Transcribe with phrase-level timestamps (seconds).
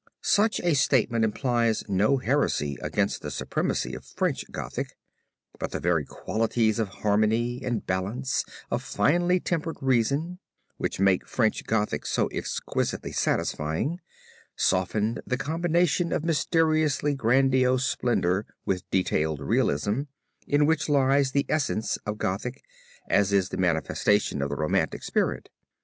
[0.23, 4.97] Such a statement implies no heresy against the supremacy of French Gothic.
[5.59, 10.39] But the very qualities of harmony and balance of finely tempered reason,
[10.77, 13.99] which make French Gothic so exquisitely satisfying,
[14.55, 20.01] softened the combination of mysteriously grandiose splendor with detailed realism,
[20.47, 22.63] in which lies the essence of Gothic
[23.07, 25.51] as the manifestation of the romantic spirit.